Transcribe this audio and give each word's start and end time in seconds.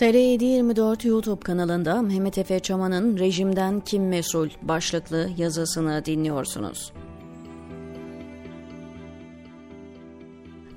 TR724 0.00 1.08
YouTube 1.08 1.40
kanalında 1.40 2.02
Mehmet 2.02 2.38
Efe 2.38 2.60
Çaman'ın 2.60 3.18
Rejimden 3.18 3.80
Kim 3.80 4.08
Mesul 4.08 4.48
başlıklı 4.62 5.30
yazısını 5.36 6.04
dinliyorsunuz. 6.04 6.92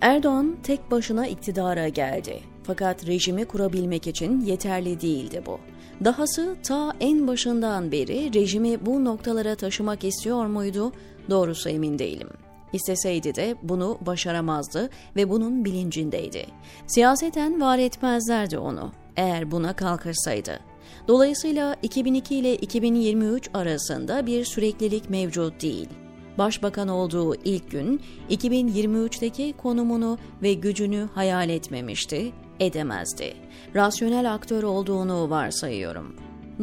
Erdoğan 0.02 0.58
tek 0.64 0.92
başına 0.92 1.28
iktidara 1.28 1.88
geldi. 1.88 2.40
Fakat 2.64 3.08
rejimi 3.08 3.46
kurabilmek 3.46 4.08
için 4.08 4.42
yeterli 4.42 5.02
değildi 5.02 5.44
bu. 5.46 5.60
Dahası 6.04 6.56
ta 6.64 6.94
en 7.00 7.28
başından 7.28 7.92
beri 7.92 8.34
rejimi 8.34 8.86
bu 8.86 9.06
noktalara 9.06 9.56
taşımak 9.56 10.04
istiyor 10.04 10.46
muydu? 10.46 10.92
Doğrusu 11.30 11.70
emin 11.70 12.00
değilim. 12.00 12.30
İsteseydi 12.74 13.36
de 13.36 13.56
bunu 13.64 13.98
başaramazdı 14.02 14.90
ve 15.16 15.30
bunun 15.30 15.66
bilincindeydi. 15.66 16.46
Siyaseten 16.88 17.62
var 17.62 17.78
etmezlerdi 17.80 18.58
onu 18.58 18.92
eğer 19.18 19.52
buna 19.52 19.76
kalkırsaydı. 19.76 20.60
Dolayısıyla 21.08 21.76
2002 21.82 22.36
ile 22.36 22.56
2023 22.56 23.50
arasında 23.54 24.26
bir 24.26 24.46
süreklilik 24.46 25.10
mevcut 25.10 25.62
değil. 25.62 25.90
Başbakan 26.38 26.88
olduğu 26.88 27.36
ilk 27.36 27.72
gün 27.72 28.02
2023'teki 28.30 29.54
konumunu 29.58 30.18
ve 30.42 30.54
gücünü 30.54 31.10
hayal 31.14 31.50
etmemişti, 31.50 32.32
edemezdi. 32.60 33.34
Rasyonel 33.76 34.34
aktör 34.34 34.64
olduğunu 34.64 35.30
varsayıyorum. 35.30 36.16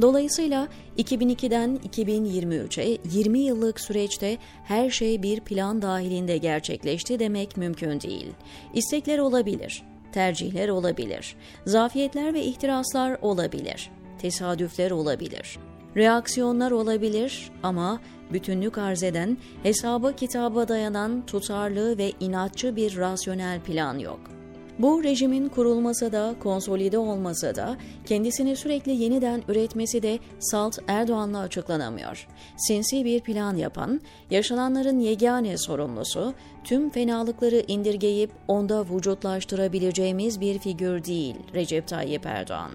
Dolayısıyla 0.03 0.69
2002'den 0.99 1.79
2023'e 1.89 2.99
20 3.13 3.39
yıllık 3.39 3.80
süreçte 3.80 4.39
her 4.65 4.91
şey 4.91 5.23
bir 5.23 5.41
plan 5.41 5.83
dahilinde 5.83 6.37
gerçekleşti 6.37 7.19
demek 7.19 7.57
mümkün 7.57 8.01
değil. 8.01 8.33
İstekler 8.75 9.19
olabilir, 9.19 9.83
tercihler 10.13 10.69
olabilir, 10.69 11.37
zafiyetler 11.66 12.35
ve 12.35 12.43
ihtiraslar 12.43 13.19
olabilir, 13.23 13.91
tesadüfler 14.19 14.91
olabilir, 14.91 15.59
reaksiyonlar 15.97 16.71
olabilir 16.71 17.51
ama 17.63 18.01
bütünlük 18.33 18.79
arz 18.79 19.02
eden, 19.02 19.39
hesaba 19.63 20.13
kitaba 20.13 20.69
dayanan 20.69 21.27
tutarlı 21.27 21.99
ve 21.99 22.13
inatçı 22.21 22.77
bir 22.77 22.97
rasyonel 22.97 23.61
plan 23.61 23.99
yok.'' 23.99 24.40
Bu 24.81 25.05
rejimin 25.05 25.49
kurulması 25.49 26.13
da, 26.13 26.35
konsolide 26.41 26.99
olması 26.99 27.57
da, 27.57 27.77
kendisini 28.07 28.57
sürekli 28.57 28.93
yeniden 28.93 29.43
üretmesi 29.49 30.03
de 30.03 30.19
salt 30.39 30.79
Erdoğan'la 30.89 31.39
açıklanamıyor. 31.39 32.29
Sinsi 32.57 33.05
bir 33.05 33.21
plan 33.21 33.57
yapan, 33.57 34.01
yaşananların 34.31 35.01
yegane 35.01 35.59
sorumlusu, 35.59 36.35
tüm 36.65 36.91
fenalıkları 36.91 37.65
indirgeyip 37.69 38.31
onda 38.49 38.85
vücutlaştırabileceğimiz 38.85 40.41
bir 40.41 40.59
figür 40.59 41.05
değil 41.05 41.37
Recep 41.55 41.89
Tayyip 41.89 42.27
Erdoğan. 42.27 42.71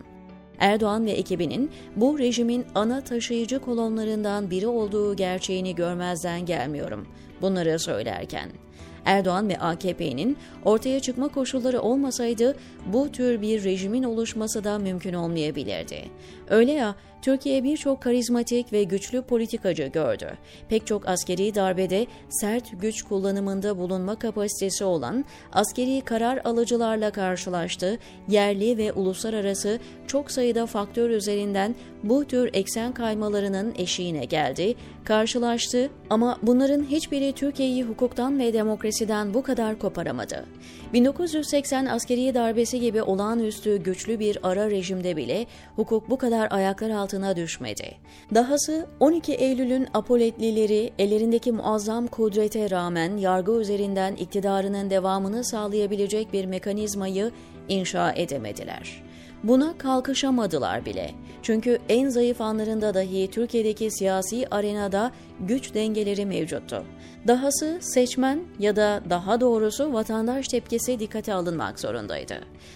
Erdoğan 0.59 1.05
ve 1.05 1.11
ekibinin 1.11 1.71
bu 1.95 2.19
rejimin 2.19 2.65
ana 2.75 3.01
taşıyıcı 3.01 3.59
kolonlarından 3.59 4.51
biri 4.51 4.67
olduğu 4.67 5.15
gerçeğini 5.15 5.75
görmezden 5.75 6.45
gelmiyorum 6.45 7.07
bunları 7.41 7.79
söylerken. 7.79 8.64
Erdoğan 9.05 9.49
ve 9.49 9.57
AKP'nin 9.57 10.37
ortaya 10.65 10.99
çıkma 10.99 11.27
koşulları 11.27 11.81
olmasaydı 11.81 12.55
bu 12.85 13.11
tür 13.11 13.41
bir 13.41 13.63
rejimin 13.63 14.03
oluşması 14.03 14.63
da 14.63 14.79
mümkün 14.79 15.13
olmayabilirdi. 15.13 16.05
Öyle 16.49 16.71
ya 16.71 16.95
Türkiye 17.25 17.63
birçok 17.63 18.01
karizmatik 18.01 18.73
ve 18.73 18.83
güçlü 18.83 19.21
politikacı 19.21 19.83
gördü. 19.83 20.37
Pek 20.69 20.87
çok 20.87 21.07
askeri 21.07 21.55
darbede 21.55 22.07
sert 22.29 22.81
güç 22.81 23.03
kullanımında 23.03 23.77
bulunma 23.77 24.15
kapasitesi 24.15 24.83
olan 24.83 25.25
askeri 25.51 26.01
karar 26.01 26.41
alıcılarla 26.43 27.11
karşılaştı. 27.11 27.97
Yerli 28.27 28.77
ve 28.77 28.93
uluslararası 28.93 29.79
çok 30.07 30.31
sayıda 30.31 30.65
faktör 30.65 31.09
üzerinden 31.09 31.75
bu 32.03 32.25
tür 32.25 32.49
eksen 32.53 32.93
kaymalarının 32.93 33.73
eşiğine 33.77 34.25
geldi, 34.25 34.75
karşılaştı 35.03 35.89
ama 36.09 36.39
bunların 36.41 36.83
hiçbiri 36.83 37.33
Türkiye'yi 37.33 37.83
hukuktan 37.83 38.39
ve 38.39 38.53
demokrasiden 38.95 39.33
bu 39.33 39.43
kadar 39.43 39.79
koparamadı. 39.79 40.45
1980 40.93 41.85
askeri 41.85 42.33
darbesi 42.33 42.79
gibi 42.79 43.01
olağanüstü 43.01 43.77
güçlü 43.77 44.19
bir 44.19 44.37
ara 44.43 44.69
rejimde 44.69 45.15
bile 45.15 45.45
hukuk 45.75 46.09
bu 46.09 46.17
kadar 46.17 46.47
ayaklar 46.51 46.89
altına 46.89 47.35
düşmedi. 47.35 47.95
Dahası 48.35 48.87
12 48.99 49.33
Eylül'ün 49.33 49.87
apoletlileri 49.93 50.93
ellerindeki 50.99 51.51
muazzam 51.51 52.07
kudrete 52.07 52.69
rağmen 52.69 53.17
yargı 53.17 53.51
üzerinden 53.51 54.15
iktidarının 54.15 54.89
devamını 54.89 55.43
sağlayabilecek 55.43 56.33
bir 56.33 56.45
mekanizmayı 56.45 57.31
inşa 57.69 58.11
edemediler. 58.11 59.03
Buna 59.47 59.77
kalkışamadılar 59.77 60.85
bile. 60.85 61.11
Çünkü 61.41 61.79
en 61.89 62.09
zayıf 62.09 62.41
anlarında 62.41 62.93
dahi 62.93 63.29
Türkiye'deki 63.31 63.91
siyasi 63.91 64.47
arenada 64.51 65.11
güç 65.39 65.73
dengeleri 65.73 66.25
mevcuttu. 66.25 66.83
Dahası 67.27 67.77
seçmen 67.81 68.39
ya 68.59 68.75
da 68.75 69.01
daha 69.09 69.41
doğrusu 69.41 69.93
vatandaş 69.93 70.47
tepkisi 70.47 70.99
dikkate 70.99 71.33
alınmak 71.33 71.79
zorundaydı. 71.79 72.35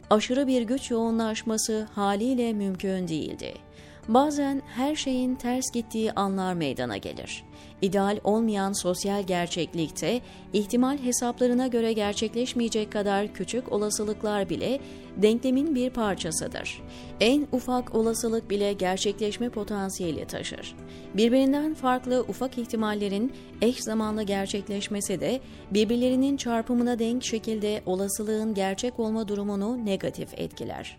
Aşırı 0.09 0.47
bir 0.47 0.62
güç 0.62 0.91
yoğunlaşması 0.91 1.88
haliyle 1.96 2.53
mümkün 2.53 3.07
değildi. 3.07 3.53
Bazen 4.07 4.62
her 4.75 4.96
şeyin 4.96 5.36
ters 5.36 5.72
gittiği 5.74 6.12
anlar 6.12 6.53
meydana 6.53 6.97
gelir. 6.97 7.44
İdeal 7.81 8.19
olmayan 8.23 8.73
sosyal 8.73 9.23
gerçeklikte 9.23 10.21
ihtimal 10.53 10.97
hesaplarına 10.97 11.67
göre 11.67 11.93
gerçekleşmeyecek 11.93 12.91
kadar 12.91 13.33
küçük 13.33 13.71
olasılıklar 13.71 14.49
bile 14.49 14.79
denklemin 15.17 15.75
bir 15.75 15.89
parçasıdır. 15.89 16.81
En 17.19 17.47
ufak 17.51 17.95
olasılık 17.95 18.49
bile 18.49 18.73
gerçekleşme 18.73 19.49
potansiyeli 19.49 20.25
taşır. 20.25 20.75
Birbirinden 21.13 21.73
farklı 21.73 22.25
ufak 22.27 22.57
ihtimallerin 22.57 23.33
eş 23.61 23.83
zamanlı 23.83 24.23
gerçekleşmesi 24.23 25.19
de 25.19 25.39
birbirlerinin 25.71 26.37
çarpımına 26.37 26.99
denk 26.99 27.23
şekilde 27.23 27.81
olasılığın 27.85 28.53
gerçek 28.53 28.99
olma 28.99 29.27
durumunu 29.27 29.85
negatif 29.85 30.29
etkiler. 30.37 30.97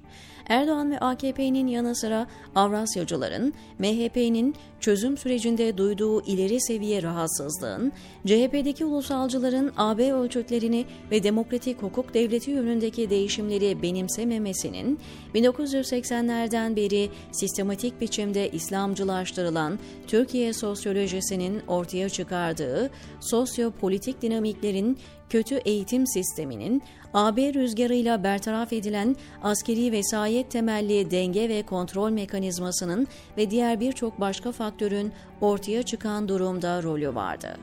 Erdoğan 0.48 0.90
ve 0.90 0.98
AKP'nin 1.00 1.66
yanı 1.66 1.96
sıra 1.96 2.26
Avrasyacıların, 2.54 3.54
MHP'nin 3.78 4.54
çözüm 4.80 5.16
sürecinde 5.16 5.78
duyduğu 5.78 6.22
ileri 6.22 6.49
seviye 6.58 7.02
rahatsızlığın, 7.02 7.92
CHP'deki 8.26 8.84
ulusalcıların 8.84 9.72
AB 9.76 10.12
ölçütlerini 10.12 10.84
ve 11.10 11.22
demokratik 11.22 11.82
hukuk 11.82 12.14
devleti 12.14 12.50
yönündeki 12.50 13.10
değişimleri 13.10 13.82
benimsememesinin, 13.82 14.98
1980'lerden 15.34 16.76
beri 16.76 17.10
sistematik 17.32 18.00
biçimde 18.00 18.50
İslamcılaştırılan 18.50 19.78
Türkiye 20.06 20.52
sosyolojisinin 20.52 21.62
ortaya 21.68 22.08
çıkardığı 22.08 22.90
sosyopolitik 23.20 24.22
dinamiklerin 24.22 24.98
kötü 25.30 25.54
eğitim 25.54 26.06
sisteminin 26.06 26.82
AB 27.14 27.54
rüzgarıyla 27.54 28.24
bertaraf 28.24 28.72
edilen 28.72 29.16
askeri 29.42 29.92
vesayet 29.92 30.50
temelli 30.50 31.10
denge 31.10 31.48
ve 31.48 31.62
kontrol 31.62 32.10
mekanizmasının 32.10 33.06
ve 33.36 33.50
diğer 33.50 33.80
birçok 33.80 34.20
başka 34.20 34.52
faktörün 34.52 35.12
ortaya 35.40 35.82
çıkan 35.82 36.28
durumda 36.28 36.82
rolü 36.82 37.14
vardı. 37.14 37.56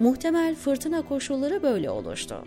Muhtemel 0.00 0.54
fırtına 0.54 1.02
koşulları 1.02 1.62
böyle 1.62 1.90
oluştu. 1.90 2.44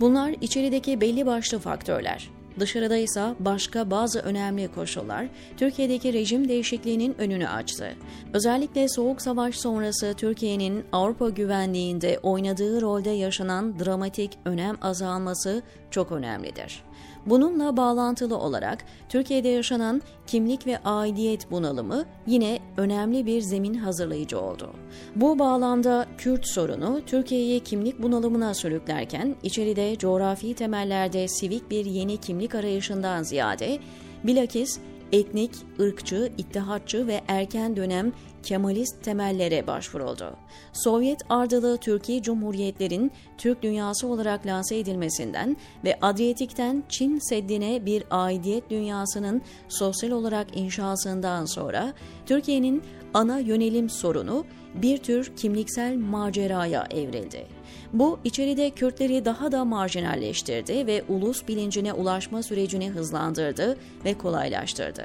Bunlar 0.00 0.34
içerideki 0.40 1.00
belli 1.00 1.26
başlı 1.26 1.58
faktörler. 1.58 2.35
Dışarıda 2.60 2.96
ise 2.96 3.34
başka 3.40 3.90
bazı 3.90 4.20
önemli 4.20 4.68
koşullar 4.68 5.26
Türkiye'deki 5.56 6.12
rejim 6.12 6.48
değişikliğinin 6.48 7.14
önünü 7.18 7.48
açtı. 7.48 7.94
Özellikle 8.32 8.88
Soğuk 8.88 9.22
Savaş 9.22 9.56
sonrası 9.56 10.14
Türkiye'nin 10.16 10.84
Avrupa 10.92 11.28
güvenliğinde 11.28 12.18
oynadığı 12.22 12.80
rolde 12.80 13.10
yaşanan 13.10 13.78
dramatik 13.78 14.38
önem 14.44 14.76
azalması 14.82 15.62
çok 15.90 16.12
önemlidir. 16.12 16.82
Bununla 17.26 17.76
bağlantılı 17.76 18.38
olarak 18.38 18.84
Türkiye'de 19.08 19.48
yaşanan 19.48 20.02
kimlik 20.26 20.66
ve 20.66 20.78
aidiyet 20.84 21.50
bunalımı 21.50 22.04
yine 22.26 22.58
önemli 22.76 23.26
bir 23.26 23.40
zemin 23.40 23.74
hazırlayıcı 23.74 24.40
oldu. 24.40 24.70
Bu 25.16 25.38
bağlamda 25.38 26.06
Kürt 26.18 26.46
sorunu 26.46 27.00
Türkiye'yi 27.06 27.60
kimlik 27.60 28.02
bunalımına 28.02 28.54
sürüklerken 28.54 29.36
içeride 29.42 29.98
coğrafi 29.98 30.54
temellerde 30.54 31.28
sivik 31.28 31.70
bir 31.70 31.84
yeni 31.84 32.16
kimlik 32.16 32.54
arayışından 32.54 33.22
ziyade 33.22 33.78
bilakis 34.24 34.78
etnik, 35.12 35.50
ırkçı, 35.80 36.32
ittihatçı 36.38 37.06
ve 37.06 37.20
erken 37.28 37.76
dönem 37.76 38.12
Kemalist 38.46 39.02
temellere 39.02 39.66
başvuruldu. 39.66 40.36
Sovyet 40.72 41.20
ardılı 41.28 41.76
Türkiye 41.78 42.22
Cumhuriyetlerin 42.22 43.12
Türk 43.38 43.62
dünyası 43.62 44.06
olarak 44.06 44.46
lanse 44.46 44.78
edilmesinden 44.78 45.56
ve 45.84 45.98
Adriyatik'ten 46.02 46.84
Çin 46.88 47.18
Seddi'ne 47.18 47.86
bir 47.86 48.04
aidiyet 48.10 48.70
dünyasının 48.70 49.42
sosyal 49.68 50.10
olarak 50.10 50.56
inşasından 50.56 51.44
sonra 51.44 51.92
Türkiye'nin 52.26 52.82
ana 53.14 53.38
yönelim 53.38 53.90
sorunu 53.90 54.44
bir 54.74 54.98
tür 54.98 55.36
kimliksel 55.36 55.96
maceraya 55.96 56.86
evrildi. 56.90 57.55
Bu 57.92 58.18
içeride 58.24 58.70
Kürtleri 58.70 59.24
daha 59.24 59.52
da 59.52 59.64
marjinalleştirdi 59.64 60.86
ve 60.86 61.04
ulus 61.08 61.48
bilincine 61.48 61.92
ulaşma 61.92 62.42
sürecini 62.42 62.90
hızlandırdı 62.90 63.76
ve 64.04 64.14
kolaylaştırdı. 64.14 65.04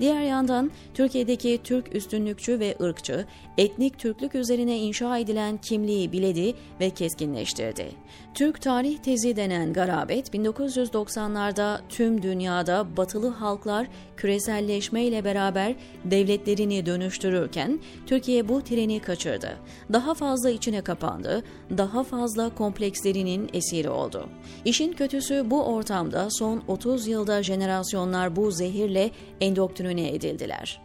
Diğer 0.00 0.22
yandan 0.22 0.70
Türkiye'deki 0.94 1.60
Türk 1.64 1.94
üstünlükçü 1.94 2.60
ve 2.60 2.76
ırkçı, 2.82 3.26
etnik 3.58 3.98
Türklük 3.98 4.34
üzerine 4.34 4.78
inşa 4.78 5.18
edilen 5.18 5.56
kimliği 5.56 6.12
biledi 6.12 6.54
ve 6.80 6.90
keskinleştirdi. 6.90 7.86
Türk 8.34 8.62
tarih 8.62 8.98
tezi 8.98 9.36
denen 9.36 9.72
garabet 9.72 10.34
1990'larda 10.34 11.80
tüm 11.88 12.22
dünyada 12.22 12.96
batılı 12.96 13.28
halklar 13.28 13.86
küreselleşme 14.16 15.04
ile 15.04 15.24
beraber 15.24 15.74
devletlerini 16.04 16.86
dönüştürürken 16.86 17.80
Türkiye 18.06 18.48
bu 18.48 18.62
treni 18.62 19.00
kaçırdı. 19.00 19.56
Daha 19.92 20.14
fazla 20.14 20.50
içine 20.50 20.80
kapandı, 20.80 21.42
daha 21.78 22.02
fazla 22.10 22.54
komplekslerinin 22.54 23.50
esiri 23.52 23.88
oldu. 23.88 24.28
İşin 24.64 24.92
kötüsü 24.92 25.50
bu 25.50 25.64
ortamda 25.64 26.28
son 26.30 26.62
30 26.68 27.06
yılda 27.06 27.42
jenerasyonlar 27.42 28.36
bu 28.36 28.50
zehirle 28.50 29.10
endoktrine 29.40 30.08
edildiler. 30.08 30.80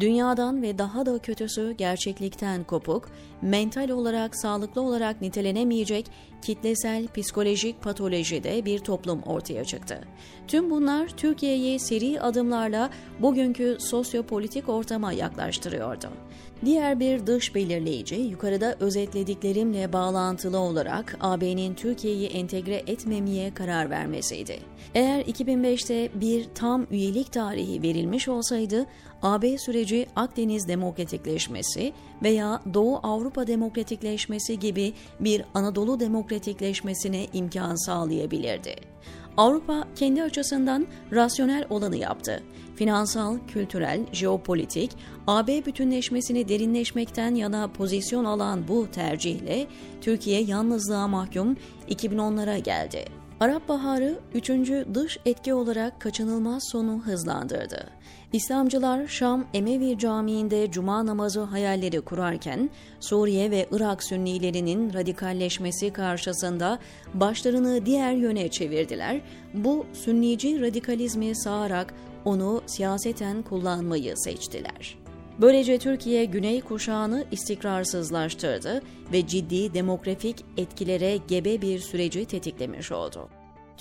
Dünyadan 0.00 0.62
ve 0.62 0.78
daha 0.78 1.06
da 1.06 1.18
kötüsü 1.18 1.72
gerçeklikten 1.72 2.64
kopuk, 2.64 3.10
mental 3.42 3.88
olarak 3.88 4.36
sağlıklı 4.36 4.80
olarak 4.80 5.20
nitelenemeyecek 5.20 6.06
kitlesel 6.42 7.08
psikolojik 7.08 7.82
patolojide 7.82 8.64
bir 8.64 8.78
toplum 8.78 9.22
ortaya 9.22 9.64
çıktı. 9.64 10.00
Tüm 10.48 10.70
bunlar 10.70 11.08
Türkiye'yi 11.08 11.80
seri 11.80 12.20
adımlarla 12.20 12.90
bugünkü 13.20 13.76
sosyopolitik 13.80 14.68
ortama 14.68 15.12
yaklaştırıyordu. 15.12 16.08
Diğer 16.64 17.00
bir 17.00 17.26
dış 17.26 17.54
belirleyici 17.54 18.14
yukarıda 18.14 18.76
özetlediklerimle 18.80 19.92
bağlantılı 19.92 20.58
olarak 20.58 21.16
AB'nin 21.20 21.74
Türkiye'yi 21.74 22.28
entegre 22.28 22.82
etmemeye 22.86 23.54
karar 23.54 23.90
vermesiydi. 23.90 24.58
Eğer 24.94 25.20
2005'te 25.20 26.20
bir 26.20 26.44
tam 26.54 26.86
üyelik 26.90 27.32
tarihi 27.32 27.82
verilmiş 27.82 28.28
olsaydı 28.28 28.86
AB 29.22 29.58
süreci 29.58 30.06
Akdeniz 30.16 30.68
demokratikleşmesi 30.68 31.92
veya 32.22 32.62
Doğu 32.74 33.00
Avrupa 33.02 33.46
demokratikleşmesi 33.46 34.58
gibi 34.58 34.92
bir 35.20 35.44
Anadolu 35.54 36.00
demokratikleşmesine 36.32 37.26
imkan 37.32 37.86
sağlayabilirdi. 37.86 38.74
Avrupa 39.36 39.84
kendi 39.96 40.22
açısından 40.22 40.86
rasyonel 41.12 41.64
olanı 41.70 41.96
yaptı. 41.96 42.42
Finansal, 42.76 43.38
kültürel, 43.48 44.00
jeopolitik, 44.12 44.90
AB 45.26 45.66
bütünleşmesini 45.66 46.48
derinleşmekten 46.48 47.34
yana 47.34 47.68
pozisyon 47.68 48.24
alan 48.24 48.68
bu 48.68 48.86
tercihle 48.92 49.66
Türkiye 50.00 50.42
yalnızlığa 50.42 51.08
mahkum 51.08 51.56
2010'lara 51.88 52.58
geldi. 52.58 53.21
Arap 53.42 53.68
Baharı 53.68 54.18
üçüncü 54.34 54.86
dış 54.94 55.18
etki 55.26 55.54
olarak 55.54 56.00
kaçınılmaz 56.00 56.62
sonu 56.72 57.02
hızlandırdı. 57.04 57.90
İslamcılar 58.32 59.06
Şam 59.06 59.44
Emevi 59.54 59.98
Camii'nde 59.98 60.70
cuma 60.70 61.06
namazı 61.06 61.40
hayalleri 61.40 62.00
kurarken 62.00 62.70
Suriye 63.00 63.50
ve 63.50 63.66
Irak 63.70 64.04
Sünnilerinin 64.04 64.94
radikalleşmesi 64.94 65.92
karşısında 65.92 66.78
başlarını 67.14 67.86
diğer 67.86 68.12
yöne 68.12 68.48
çevirdiler. 68.48 69.20
Bu 69.54 69.86
Sünnici 69.92 70.60
radikalizmi 70.60 71.36
sağarak 71.36 71.94
onu 72.24 72.62
siyaseten 72.66 73.42
kullanmayı 73.42 74.16
seçtiler. 74.16 75.01
Böylece 75.40 75.78
Türkiye 75.78 76.24
Güney 76.24 76.60
kuşağını 76.60 77.24
istikrarsızlaştırdı 77.30 78.82
ve 79.12 79.26
ciddi 79.26 79.74
demografik 79.74 80.44
etkilere 80.56 81.16
gebe 81.28 81.62
bir 81.62 81.78
süreci 81.78 82.24
tetiklemiş 82.24 82.92
oldu. 82.92 83.28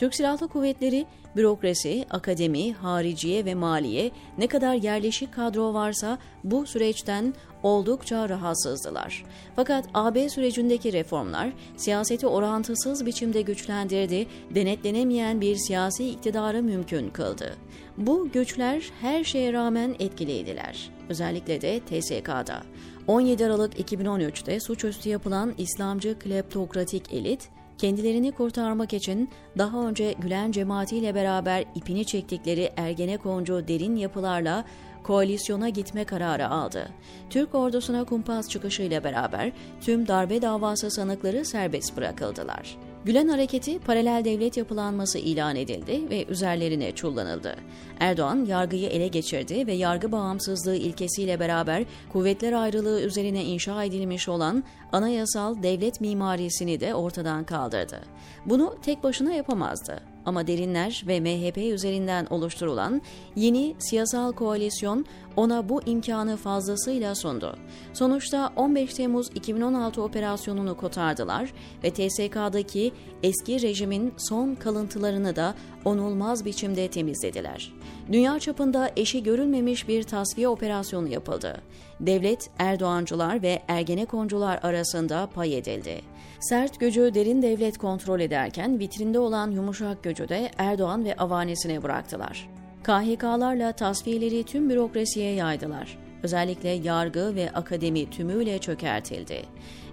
Türk 0.01 0.15
Silahlı 0.15 0.47
Kuvvetleri, 0.47 1.05
bürokrasi, 1.35 2.05
akademi, 2.09 2.73
hariciye 2.73 3.45
ve 3.45 3.55
maliye 3.55 4.11
ne 4.37 4.47
kadar 4.47 4.73
yerleşik 4.73 5.33
kadro 5.33 5.73
varsa 5.73 6.17
bu 6.43 6.65
süreçten 6.65 7.33
oldukça 7.63 8.29
rahatsızdılar. 8.29 9.25
Fakat 9.55 9.85
AB 9.93 10.29
sürecindeki 10.29 10.93
reformlar 10.93 11.49
siyaseti 11.77 12.27
orantısız 12.27 13.05
biçimde 13.05 13.41
güçlendirdi, 13.41 14.27
denetlenemeyen 14.55 15.41
bir 15.41 15.55
siyasi 15.55 16.09
iktidarı 16.09 16.63
mümkün 16.63 17.09
kıldı. 17.09 17.55
Bu 17.97 18.29
güçler 18.33 18.91
her 19.01 19.23
şeye 19.23 19.53
rağmen 19.53 19.95
etkiliydiler. 19.99 20.89
Özellikle 21.09 21.61
de 21.61 21.79
TSK'da. 21.79 22.63
17 23.07 23.45
Aralık 23.45 23.79
2013'te 23.79 24.59
suçüstü 24.59 25.09
yapılan 25.09 25.53
İslamcı 25.57 26.19
kleptokratik 26.19 27.13
elit, 27.13 27.49
kendilerini 27.81 28.31
kurtarmak 28.31 28.93
için 28.93 29.29
daha 29.57 29.87
önce 29.87 30.15
Gülen 30.19 30.51
cemaatiyle 30.51 31.15
beraber 31.15 31.65
ipini 31.75 32.05
çektikleri 32.05 32.71
Ergenekoncu 32.77 33.67
derin 33.67 33.95
yapılarla 33.95 34.65
koalisyona 35.03 35.69
gitme 35.69 36.03
kararı 36.03 36.47
aldı. 36.49 36.89
Türk 37.29 37.55
ordusuna 37.55 38.03
kumpas 38.03 38.49
çıkışıyla 38.49 39.03
beraber 39.03 39.51
tüm 39.81 40.07
darbe 40.07 40.41
davası 40.41 40.91
sanıkları 40.91 41.45
serbest 41.45 41.97
bırakıldılar. 41.97 42.77
Gülen 43.05 43.27
hareketi 43.27 43.79
paralel 43.79 44.25
devlet 44.25 44.57
yapılanması 44.57 45.19
ilan 45.19 45.55
edildi 45.55 46.09
ve 46.09 46.25
üzerlerine 46.25 46.91
çullanıldı. 46.91 47.55
Erdoğan 47.99 48.45
yargıyı 48.45 48.89
ele 48.89 49.07
geçirdi 49.07 49.67
ve 49.67 49.73
yargı 49.73 50.11
bağımsızlığı 50.11 50.75
ilkesiyle 50.75 51.39
beraber 51.39 51.83
kuvvetler 52.13 52.53
ayrılığı 52.53 53.01
üzerine 53.01 53.43
inşa 53.43 53.83
edilmiş 53.83 54.29
olan 54.29 54.63
anayasal 54.91 55.63
devlet 55.63 56.01
mimarisini 56.01 56.79
de 56.79 56.95
ortadan 56.95 57.43
kaldırdı. 57.43 58.01
Bunu 58.45 58.75
tek 58.81 59.03
başına 59.03 59.33
yapamazdı. 59.33 60.10
Ama 60.25 60.47
derinler 60.47 61.03
ve 61.07 61.19
MHP 61.19 61.57
üzerinden 61.57 62.27
oluşturulan 62.29 63.01
yeni 63.35 63.75
siyasal 63.79 64.31
koalisyon 64.31 65.05
ona 65.35 65.69
bu 65.69 65.81
imkanı 65.85 66.37
fazlasıyla 66.37 67.15
sundu. 67.15 67.55
Sonuçta 67.93 68.53
15 68.55 68.93
Temmuz 68.93 69.29
2016 69.35 70.01
operasyonunu 70.01 70.77
kotardılar 70.77 71.53
ve 71.83 71.91
TSK'daki 71.91 72.91
eski 73.23 73.61
rejimin 73.61 74.13
son 74.17 74.55
kalıntılarını 74.55 75.35
da 75.35 75.55
onulmaz 75.85 76.45
biçimde 76.45 76.87
temizlediler. 76.87 77.73
Dünya 78.11 78.39
çapında 78.39 78.91
eşi 78.97 79.23
görülmemiş 79.23 79.87
bir 79.87 80.03
tasfiye 80.03 80.47
operasyonu 80.47 81.07
yapıldı. 81.07 81.61
Devlet, 81.99 82.49
Erdoğancılar 82.59 83.41
ve 83.41 83.61
Ergenekoncular 83.67 84.59
arasında 84.63 85.29
pay 85.33 85.57
edildi. 85.57 86.10
Sert 86.41 86.79
gücü 86.79 87.13
derin 87.13 87.41
devlet 87.41 87.77
kontrol 87.77 88.19
ederken 88.19 88.79
vitrinde 88.79 89.19
olan 89.19 89.51
yumuşak 89.51 90.03
gücü 90.03 90.29
de 90.29 90.51
Erdoğan 90.57 91.05
ve 91.05 91.15
avanesine 91.15 91.83
bıraktılar. 91.83 92.49
KHK'larla 92.83 93.71
tasfiyeleri 93.71 94.43
tüm 94.43 94.69
bürokrasiye 94.69 95.33
yaydılar. 95.33 95.97
Özellikle 96.23 96.69
yargı 96.69 97.35
ve 97.35 97.51
akademi 97.51 98.09
tümüyle 98.09 98.59
çökertildi. 98.59 99.41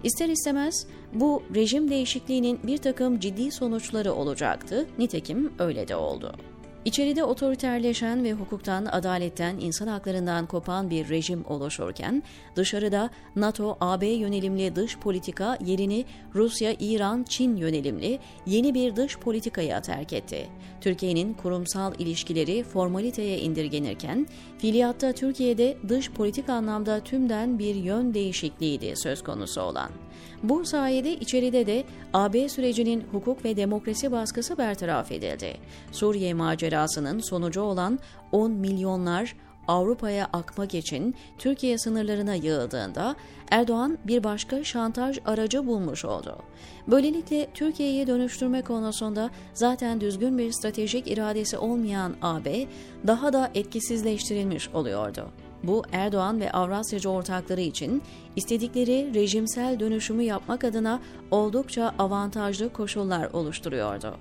İster 0.02 0.28
istemez 0.28 0.87
bu 1.12 1.42
rejim 1.54 1.90
değişikliğinin 1.90 2.61
bir 2.62 2.78
takım 2.78 3.20
ciddi 3.20 3.50
sonuçları 3.50 4.12
olacaktı, 4.12 4.87
nitekim 4.99 5.52
öyle 5.58 5.88
de 5.88 5.96
oldu. 5.96 6.34
İçeride 6.85 7.25
otoriterleşen 7.25 8.25
ve 8.25 8.32
hukuktan, 8.32 8.87
adaletten, 8.87 9.56
insan 9.61 9.87
haklarından 9.87 10.47
kopan 10.47 10.90
bir 10.90 11.08
rejim 11.08 11.44
oluşurken, 11.47 12.23
dışarıda 12.56 13.11
NATO, 13.37 13.76
AB 13.80 14.06
yönelimli 14.06 14.76
dış 14.76 14.99
politika 14.99 15.58
yerini 15.64 16.04
Rusya, 16.35 16.75
İran, 16.80 17.25
Çin 17.28 17.56
yönelimli 17.56 18.18
yeni 18.47 18.75
bir 18.75 18.97
dış 18.97 19.18
politikaya 19.18 19.82
terk 19.82 20.12
etti. 20.12 20.47
Türkiye'nin 20.80 21.35
kurumsal 21.35 21.94
ilişkileri 21.99 22.64
formaliteye 22.64 23.38
indirgenirken, 23.38 24.26
fiiliyatta 24.58 25.12
Türkiye'de 25.12 25.78
dış 25.88 26.11
politik 26.11 26.49
anlamda 26.49 27.00
tümden 27.00 27.58
bir 27.58 27.75
yön 27.75 28.14
değişikliğiydi 28.14 28.94
söz 28.97 29.23
konusu 29.23 29.61
olan. 29.61 29.90
Bu 30.42 30.64
sayede 30.64 31.16
içeride 31.16 31.66
de 31.66 31.84
AB 32.14 32.48
sürecinin 32.48 33.04
hukuk 33.12 33.44
ve 33.44 33.56
demokrasi 33.56 34.12
baskısı 34.12 34.58
bertaraf 34.58 35.12
edildi. 35.12 35.56
Suriye 35.92 36.34
macerasının 36.34 37.20
sonucu 37.20 37.60
olan 37.60 37.98
10 38.32 38.50
milyonlar 38.50 39.34
Avrupa'ya 39.68 40.28
akmak 40.32 40.75
için 40.75 41.14
Türkiye 41.38 41.78
sınırlarına 41.78 42.34
yığıldığında 42.34 43.16
Erdoğan 43.50 43.98
bir 44.04 44.25
başka 44.25 44.64
şantaj 44.64 45.18
aracı 45.26 45.66
bulmuş 45.66 46.04
oldu. 46.04 46.38
Böylelikle 46.87 47.48
Türkiye'yi 47.54 48.06
dönüştürme 48.06 48.62
konusunda 48.62 49.30
zaten 49.54 50.00
düzgün 50.00 50.38
bir 50.38 50.52
stratejik 50.52 51.10
iradesi 51.10 51.58
olmayan 51.58 52.16
AB 52.22 52.66
daha 53.06 53.32
da 53.32 53.50
etkisizleştirilmiş 53.54 54.68
oluyordu. 54.68 55.30
Bu 55.62 55.82
Erdoğan 55.92 56.40
ve 56.40 56.52
Avrasyacı 56.52 57.10
ortakları 57.10 57.60
için 57.60 58.02
istedikleri 58.36 59.14
rejimsel 59.14 59.80
dönüşümü 59.80 60.22
yapmak 60.22 60.64
adına 60.64 61.00
oldukça 61.30 61.94
avantajlı 61.98 62.72
koşullar 62.72 63.30
oluşturuyordu. 63.32 64.16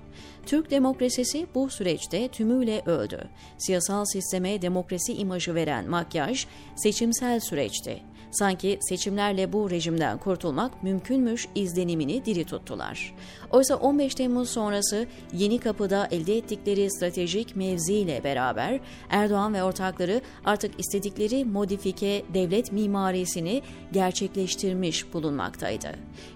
Türk 0.46 0.70
demokrasisi 0.70 1.46
bu 1.54 1.70
süreçte 1.70 2.28
tümüyle 2.28 2.82
öldü. 2.86 3.28
Siyasal 3.58 4.04
sisteme 4.04 4.62
demokrasi 4.62 5.12
imajı 5.12 5.54
veren 5.54 5.90
makyaj 5.90 6.46
seçimsel 6.76 7.40
süreçti. 7.40 8.02
Sanki 8.30 8.78
seçimlerle 8.80 9.52
bu 9.52 9.70
rejimden 9.70 10.18
kurtulmak 10.18 10.82
mümkünmüş 10.82 11.48
izlenimini 11.54 12.24
diri 12.24 12.44
tuttular. 12.44 13.14
Oysa 13.50 13.76
15 13.76 14.14
Temmuz 14.14 14.50
sonrası 14.50 15.06
Yeni 15.32 15.58
Kapı'da 15.58 16.08
elde 16.10 16.36
ettikleri 16.36 16.90
stratejik 16.90 17.56
mevziyle 17.56 18.24
beraber 18.24 18.80
Erdoğan 19.10 19.54
ve 19.54 19.62
ortakları 19.62 20.20
artık 20.44 20.80
istedikleri 20.80 21.44
modifike 21.44 22.24
devlet 22.34 22.72
mimarisini 22.72 23.62
gerçekleştirmiş 23.92 25.12
bulunmaktaydı. 25.14 25.88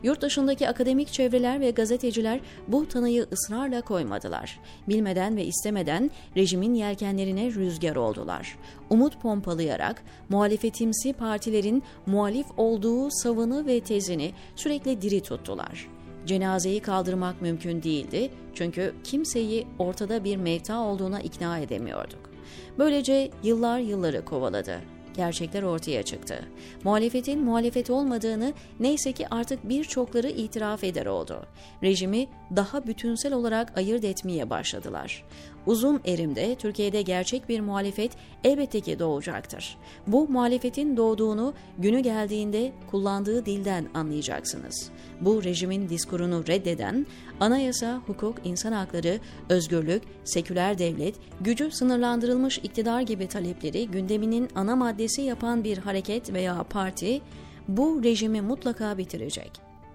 Yurt 0.03 0.23
dışındaki 0.23 0.69
akademik 0.69 1.13
çevreler 1.13 1.61
ve 1.61 1.71
gazeteciler 1.71 2.41
bu 2.69 2.89
tanıyı 2.89 3.27
ısrarla 3.33 3.81
koymadılar. 3.81 4.61
Bilmeden 4.89 5.37
ve 5.37 5.45
istemeden 5.45 6.11
rejimin 6.37 6.75
yelkenlerine 6.75 7.51
rüzgar 7.51 7.97
oldular. 7.97 8.59
Umut 8.91 9.21
pompalayarak 9.23 10.03
muhalefetimsi 10.29 11.13
partilerin 11.13 11.82
muhalif 12.07 12.47
olduğu 12.57 13.11
savını 13.11 13.67
ve 13.67 13.81
tezini 13.81 14.33
sürekli 14.57 15.03
diri 15.03 15.21
tuttular. 15.21 15.89
Cenazeyi 16.27 16.81
kaldırmak 16.81 17.43
mümkün 17.43 17.83
değildi 17.83 18.31
çünkü 18.55 18.95
kimseyi 19.05 19.67
ortada 19.79 20.25
bir 20.25 20.37
mevta 20.37 20.81
olduğuna 20.81 21.21
ikna 21.21 21.59
edemiyorduk. 21.59 22.31
Böylece 22.79 23.31
yıllar 23.43 23.79
yılları 23.79 24.25
kovaladı 24.25 24.81
gerçekler 25.15 25.63
ortaya 25.63 26.03
çıktı. 26.03 26.45
Muhalefetin 26.85 27.45
muhalefet 27.45 27.91
olmadığını 27.91 28.53
neyse 28.81 29.13
ki 29.13 29.29
artık 29.31 29.69
birçokları 29.69 30.29
itiraf 30.29 30.85
eder 30.85 31.07
oldu. 31.07 31.43
Rejimi 31.83 32.27
daha 32.57 32.87
bütünsel 32.87 33.33
olarak 33.33 33.79
ayırt 33.79 34.05
etmeye 34.05 34.51
başladılar. 34.51 35.25
Uzun 35.67 36.01
erimde 36.07 36.55
Türkiye'de 36.55 37.03
gerçek 37.03 37.49
bir 37.49 37.61
muhalefet 37.61 38.13
elbette 38.45 38.81
ki 38.81 38.99
doğacaktır. 38.99 39.77
Bu 40.07 40.29
muhalefetin 40.29 40.97
doğduğunu 40.97 41.55
günü 41.79 42.01
geldiğinde 42.01 42.73
kullandığı 42.91 43.47
dilden 43.47 43.89
anlayacaksınız. 43.95 44.91
Bu 45.21 45.45
rejimin 45.45 45.89
diskurunu 45.89 46.47
reddeden, 46.47 47.07
anayasa, 47.41 48.03
hukuk, 48.07 48.37
insan 48.45 48.73
hakları, 48.73 49.21
özgürlük, 49.49 50.03
seküler 50.25 50.79
devlet, 50.79 51.15
gücü 51.41 51.71
sınırlandırılmış 51.71 52.59
iktidar 52.59 53.01
gibi 53.01 53.27
talepleri 53.27 53.89
gündeminin 53.89 54.49
ana 54.55 54.77
maddesi 54.77 55.23
yapan 55.23 55.65
bir 55.65 55.79
hareket 55.79 56.33
veya 56.33 56.63
parti 56.63 57.21
bu 57.69 58.03
rejimi 58.05 58.41
mutlaka 58.41 58.99
bitirecek. 58.99 59.53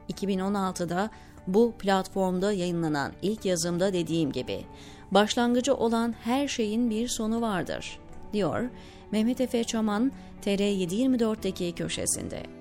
2016'da 0.10 1.10
bu 1.48 1.74
platformda 1.80 2.54
yayınlanan 2.54 3.12
ilk 3.22 3.46
yazımda 3.46 3.94
dediğim 3.94 4.32
gibi 4.32 4.66
başlangıcı 5.12 5.76
olan 5.76 6.16
her 6.24 6.48
şeyin 6.48 6.90
bir 6.90 7.08
sonu 7.08 7.42
vardır, 7.42 8.00
diyor 8.34 8.70
Mehmet 9.12 9.42
Efe 9.42 9.64
Çaman 9.64 10.12
TR724'deki 10.46 11.72
köşesinde. 11.72 12.57